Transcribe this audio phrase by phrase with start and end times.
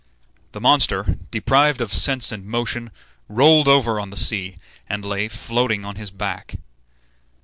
[0.53, 2.89] The monster, deprived of sense and motion,
[3.29, 4.57] rolled over on the sea,
[4.89, 6.55] and lay floating on his back.